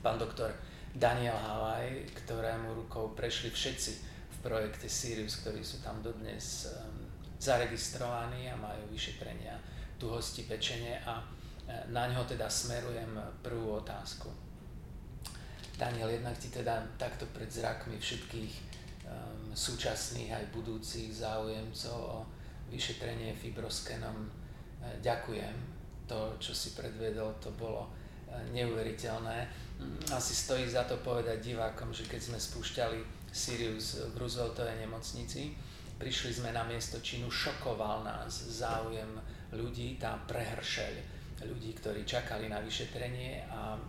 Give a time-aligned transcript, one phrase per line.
[0.00, 0.48] pán doktor
[0.96, 3.92] Daniel Havaj, ktorému rukou prešli všetci
[4.32, 7.04] v projekte Sirius, ktorí sú tam dodnes um,
[7.36, 9.60] zaregistrovaní a majú vyšetrenia
[10.00, 11.24] tuhosti pečene a e,
[11.92, 13.12] na ňo teda smerujem
[13.44, 14.32] prvú otázku.
[15.76, 22.18] Daniel, jednak ti teda takto pred zrakmi všetkých um, súčasných aj budúcich záujemcov o
[22.72, 24.30] vyšetrenie fibroskenom e,
[25.04, 25.75] ďakujem.
[26.06, 27.90] To, čo si predvedol, to bolo
[28.52, 29.38] neuveriteľné.
[29.76, 32.98] Mm, asi stojí za to povedať divákom, že keď sme spúšťali
[33.32, 35.52] Sirius v Rooseveltovej nemocnici,
[35.96, 39.08] prišli sme na miesto činu, šokoval nás záujem
[39.52, 40.92] ľudí, tá prehršeľ
[41.44, 43.80] ľudí, ktorí čakali na vyšetrenie a e,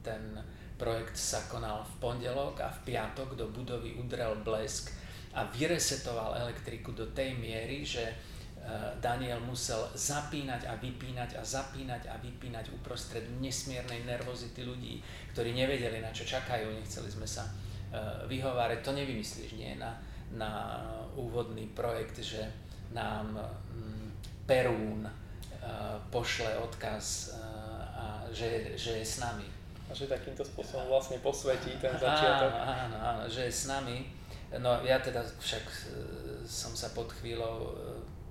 [0.00, 0.40] ten
[0.80, 4.90] projekt sa konal v pondelok a v piatok do budovy udrel blesk
[5.36, 8.02] a vyresetoval elektriku do tej miery, že
[9.04, 15.04] Daniel musel zapínať a vypínať a zapínať a vypínať uprostred nesmiernej nervozity ľudí,
[15.36, 18.80] ktorí nevedeli, na čo čakajú, nechceli sme sa eh, vyhovárať.
[18.80, 19.76] To nevymyslíš, nie?
[19.76, 20.00] Na,
[20.32, 20.80] na
[21.12, 22.40] úvodný projekt, že
[22.96, 24.08] nám mm,
[24.48, 25.12] Perún eh,
[26.08, 27.36] pošle odkaz
[27.94, 29.44] a že, že je s nami.
[29.84, 32.48] A že takýmto spôsobom vlastne posvetí ten začiatok.
[32.48, 34.08] Áno, áno, áno, že je s nami.
[34.56, 35.66] No ja teda však
[36.46, 37.74] som sa pod chvíľou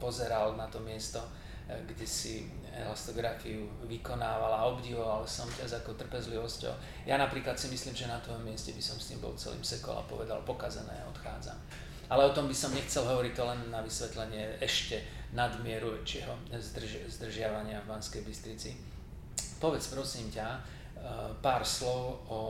[0.04, 1.24] pozeral na to miesto,
[1.72, 6.74] eh, kde si elastografiu vykonával a obdivoval som ťa za ako trpezlivosťou.
[7.08, 9.96] Ja napríklad si myslím, že na tvojom mieste by som s tým bol celým sekol
[9.96, 11.56] a povedal pokazené, odchádzam.
[12.12, 15.00] Ale o tom by som nechcel hovoriť to len na vysvetlenie ešte
[15.32, 18.76] nadmieru väčšieho zdrži- zdržiavania v Banskej Bystrici.
[19.62, 20.62] Povedz prosím ťa eh,
[21.40, 22.42] pár slov o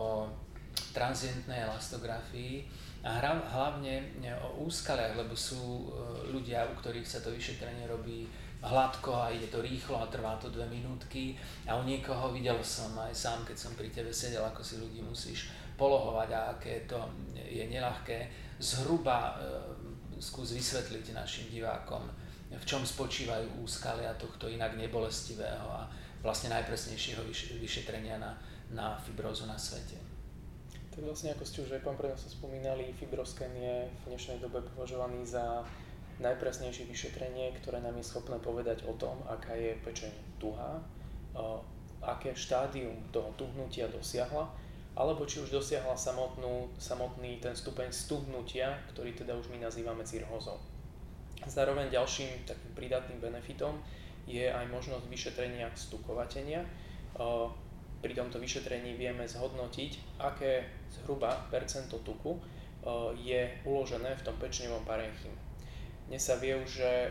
[0.95, 2.65] transientnej elastografii,
[3.03, 3.19] a
[3.51, 5.85] hlavne e, o úskaliach, lebo sú e,
[6.31, 8.23] ľudia, u ktorých sa to vyšetrenie robí
[8.63, 11.35] hladko a ide to rýchlo a trvá to dve minútky
[11.67, 15.03] a u niekoho videl som aj sám, keď som pri tebe sedel, ako si ľudí
[15.03, 16.95] musíš polohovať a aké to
[17.35, 18.31] je nelahké.
[18.63, 22.07] Zhruba e, skús vysvetliť našim divákom,
[22.55, 25.91] v čom spočívajú úskalia tohto inak nebolestivého a
[26.23, 27.27] vlastne najpresnejšieho
[27.59, 28.31] vyšetrenia na,
[28.71, 29.99] na fibrózu na svete.
[30.93, 35.25] Tak vlastne ako ste už aj pán sa spomínali, fibrosken je v dnešnej dobe považovaný
[35.25, 35.65] za
[36.21, 40.77] najpresnejšie vyšetrenie, ktoré nám je schopné povedať o tom, aká je pečeň tuhá,
[41.97, 44.45] aké štádium toho tuhnutia dosiahla,
[44.93, 50.61] alebo či už dosiahla samotnú, samotný ten stupeň stuhnutia, ktorý teda už my nazývame cirhózou.
[51.49, 53.81] Zároveň ďalším takým pridatným benefitom
[54.29, 56.61] je aj možnosť vyšetrenia stukovatenia,
[58.03, 62.39] pri tomto vyšetrení vieme zhodnotiť, aké zhruba percento tuku e,
[63.23, 65.39] je uložené v tom pečnevom parenchyme.
[66.11, 67.09] Dnes sa vie už, že e,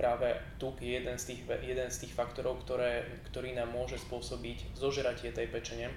[0.00, 4.72] práve tuk je jeden z tých, jeden z tých faktorov, ktoré, ktorý nám môže spôsobiť
[4.72, 5.92] zožratie tej pečene,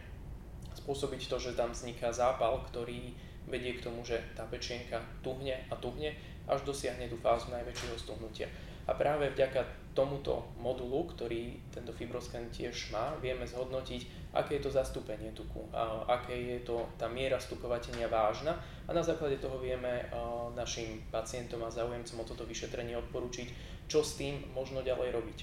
[0.76, 3.16] spôsobiť to, že tam vzniká zápal, ktorý
[3.52, 6.16] vedie k tomu, že tá pečienka tuhne a tuhne,
[6.48, 8.48] až dosiahne tú fázu najväčšieho stuhnutia.
[8.90, 9.62] A práve vďaka
[9.94, 15.62] tomuto modulu, ktorý tento fibroskan tiež má, vieme zhodnotiť, aké je to zastúpenie tuku,
[16.10, 18.58] aké je to tá miera stukovatenia vážna
[18.88, 20.08] a na základe toho vieme
[20.58, 23.48] našim pacientom a záujemcom o toto vyšetrenie odporučiť,
[23.86, 25.40] čo s tým možno ďalej robiť.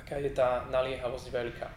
[0.00, 1.68] Aká je tá naliehavosť veľká.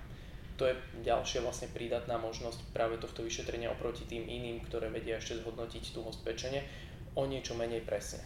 [0.58, 5.42] To je ďalšia vlastne prídatná možnosť práve tohto vyšetrenia oproti tým iným, ktoré vedia ešte
[5.42, 6.62] zhodnotiť tuhosť pečene
[7.18, 8.22] o niečo menej presne.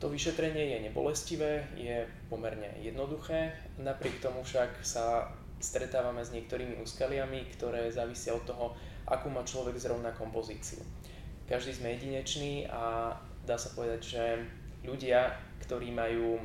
[0.00, 5.28] To vyšetrenie je nebolestivé, je pomerne jednoduché, napriek tomu však sa
[5.60, 8.72] stretávame s niektorými úskaliami, ktoré závisia od toho,
[9.04, 10.80] akú má človek zrovna kompozíciu.
[11.44, 13.12] Každý sme jedinečný a
[13.44, 14.24] dá sa povedať, že
[14.88, 15.36] ľudia,
[15.68, 16.40] ktorí majú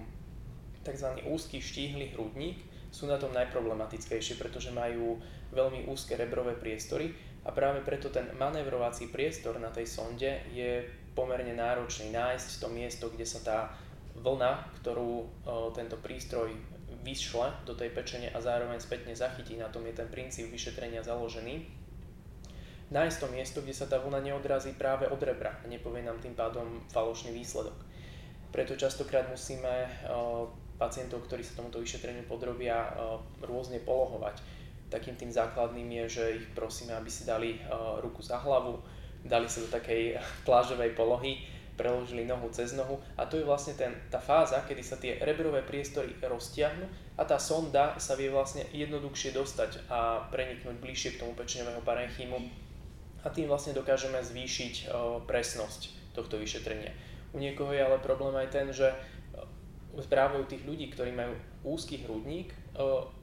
[0.85, 1.25] tzv.
[1.25, 2.61] úzky štíhly hrudník,
[2.95, 5.19] sú na tom najproblematickejšie, pretože majú
[5.51, 7.11] veľmi úzke rebrové priestory
[7.43, 13.05] a práve preto ten manevrovací priestor na tej sonde je pomerne náročný nájsť to miesto,
[13.11, 13.59] kde sa tá
[14.15, 15.25] vlna, ktorú o,
[15.75, 16.55] tento prístroj
[17.03, 21.67] vyšle do tej pečene a zároveň spätne zachytí, na tom je ten princíp vyšetrenia založený,
[22.89, 26.33] nájsť to miesto, kde sa tá vlna neodrazí práve od rebra a nepovie nám tým
[26.33, 27.75] pádom falošný výsledok.
[28.55, 32.91] Preto častokrát musíme o, pacientov, ktorí sa tomuto vyšetreniu podrobia,
[33.43, 34.43] rôzne polohovať.
[34.91, 37.57] Takým tým základným je, že ich prosíme, aby si dali
[38.03, 38.79] ruku za hlavu,
[39.25, 43.91] dali sa do takej plážovej polohy, preložili nohu cez nohu a to je vlastne ten,
[44.07, 46.87] tá fáza, kedy sa tie rebrové priestory roztiahnu
[47.19, 52.39] a tá sonda sa vie vlastne jednoduchšie dostať a preniknúť bližšie k tomu pečňového parenchymu
[53.23, 54.87] a tým vlastne dokážeme zvýšiť
[55.27, 56.95] presnosť tohto vyšetrenia.
[57.35, 58.95] U niekoho je ale problém aj ten, že
[59.95, 61.33] u tých ľudí, ktorí majú
[61.63, 62.51] úzky hrudník,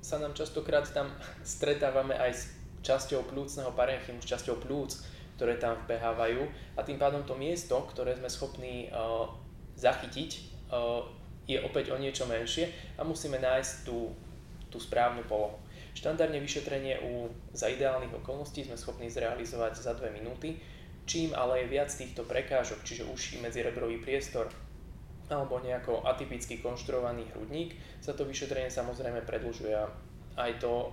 [0.01, 1.13] sa nám častokrát tam
[1.45, 2.43] stretávame aj s
[2.83, 4.99] časťou plúcneho parenchymu, s časťou plúc,
[5.39, 6.45] ktoré tam vbehávajú
[6.77, 9.27] a tým pádom to miesto, ktoré sme schopní uh,
[9.79, 10.31] zachytiť,
[10.71, 11.03] uh,
[11.47, 14.15] je opäť o niečo menšie a musíme nájsť tú,
[14.71, 15.59] tú správnu polohu.
[15.93, 20.63] Štandardne vyšetrenie u, za ideálnych okolností sme schopní zrealizovať za 2 minúty,
[21.05, 24.49] čím ale je viac týchto prekážok, čiže užší medzirebrový priestor
[25.31, 29.87] alebo nejako atypicky konštruovaný hrudník, sa to vyšetrenie samozrejme predlžuje a
[30.37, 30.91] aj to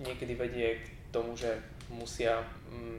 [0.00, 1.56] niekedy vedie k tomu, že
[1.92, 2.98] musia mm,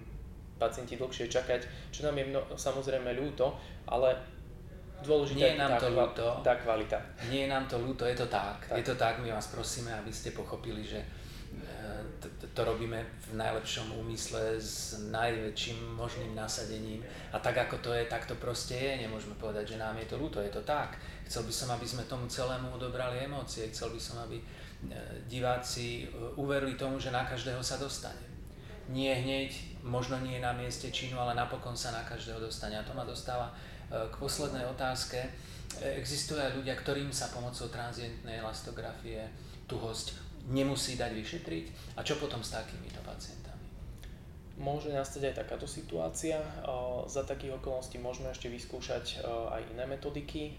[0.57, 3.53] pacienti dlhšie čakať, čo nám je mno, samozrejme ľúto,
[3.85, 4.17] ale
[5.05, 6.25] dôležité Nie je nám tá, to ľúto.
[6.41, 6.97] tá kvalita.
[7.29, 8.65] Nie je nám to ľúto, je to tak.
[8.65, 8.77] tak.
[8.81, 11.07] Je to tak, my vás prosíme, aby ste pochopili, že e,
[12.53, 18.25] to robíme v najlepšom úmysle s najväčším možným nasadením a tak ako to je, tak
[18.25, 19.05] to proste je.
[19.05, 20.97] Nemôžeme povedať, že nám je to ľúto, je to tak.
[21.29, 24.45] Chcel by som, aby sme tomu celému odobrali emócie, chcel by som, aby e,
[25.29, 28.25] diváci e, uverili tomu, že na každého sa dostane.
[28.87, 32.79] Nie hneď možno nie na mieste činu, ale napokon sa na každého dostane.
[32.79, 33.53] A to ma dostáva e,
[34.09, 35.19] k poslednej otázke.
[35.77, 39.27] Existujú aj ľudia, ktorým sa pomocou transientnej elastografie
[39.67, 41.65] tuhosť nemusí dať vyšetriť?
[41.95, 43.63] A čo potom s takýmito pacientami?
[44.57, 46.41] Môže nastať aj takáto situácia.
[46.41, 46.49] E,
[47.05, 50.57] za takých okolností môžeme ešte vyskúšať aj iné metodiky.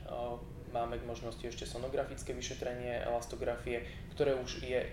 [0.69, 4.85] Máme k možnosti ešte sonografické vyšetrenie elastografie, ktoré už je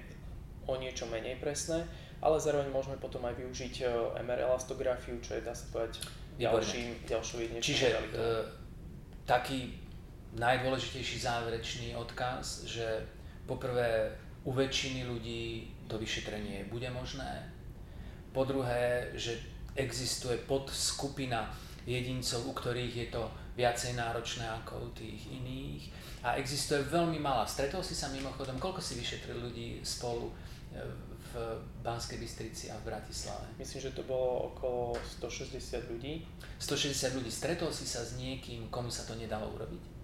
[0.65, 1.83] o niečo menej presné
[2.25, 3.85] ale zároveň môžeme potom aj využiť e,
[4.25, 6.01] MR elastografiu, čo je dá sa povedať
[6.39, 7.99] ďalším, ďalšou jedinečnou Čiže e,
[9.29, 9.75] taký
[10.35, 13.05] najdôležitejší záverečný odkaz, že
[13.45, 14.09] poprvé
[14.45, 17.49] u väčšiny ľudí to vyšetrenie bude možné,
[18.29, 19.41] po druhé, že
[19.75, 21.49] existuje podskupina
[21.87, 23.23] jedincov, u ktorých je to
[23.55, 25.83] viacej náročné ako u tých iných
[26.27, 27.47] a existuje veľmi malá.
[27.47, 30.33] Stretol si sa mimochodom, koľko si vyšetril ľudí spolu e,
[31.31, 31.33] v
[31.79, 33.47] Banskej Bystrici a v Bratislave.
[33.55, 36.27] Myslím, že to bolo okolo 160 ľudí.
[36.59, 37.31] 160 ľudí.
[37.31, 39.95] Stretol si sa s niekým, komu sa to nedalo urobiť?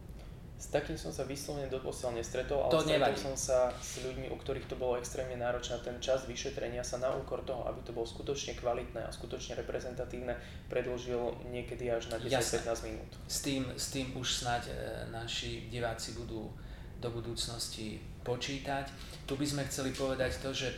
[0.62, 3.18] S takým som sa vyslovene doposiaľ nestretol, ale to stretol nevadí.
[3.18, 5.82] som sa s ľuďmi, u ktorých to bolo extrémne náročné.
[5.82, 10.38] Ten čas vyšetrenia sa na úkor toho, aby to bolo skutočne kvalitné a skutočne reprezentatívne,
[10.70, 13.10] predlžil niekedy až na 10-15 minút.
[13.26, 14.74] S tým, s tým už snáď e,
[15.10, 16.54] naši diváci budú
[17.02, 18.86] do budúcnosti počítať.
[19.26, 20.70] Tu by sme chceli povedať to, že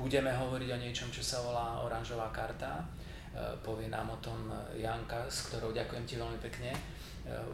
[0.00, 2.88] budeme hovoriť o niečom, čo sa volá oranžová karta.
[3.34, 6.70] E, povie nám o tom Janka, s ktorou ďakujem ti veľmi pekne.
[6.70, 6.80] E,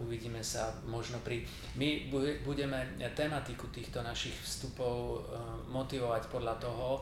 [0.05, 1.41] uvidíme sa možno pri...
[1.81, 2.13] My
[2.45, 5.25] budeme tematiku týchto našich vstupov
[5.73, 7.01] motivovať podľa toho,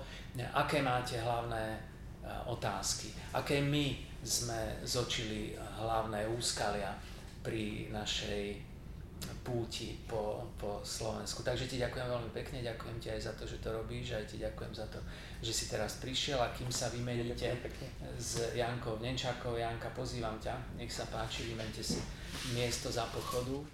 [0.55, 1.81] aké máte hlavné
[2.47, 6.93] otázky, aké my sme zočili hlavné úskalia
[7.41, 8.68] pri našej
[9.43, 11.41] púti po, po Slovensku.
[11.41, 14.37] Takže ti ďakujem veľmi pekne, ďakujem ti aj za to, že to robíš, aj ti
[14.39, 15.01] ďakujem za to,
[15.41, 17.49] že si teraz prišiel a kým sa vymeníte
[18.21, 21.99] s Jankou Nenčákou, Janka, pozývam ťa, nech sa páči, vymente si
[22.53, 23.65] miesto za pochodu.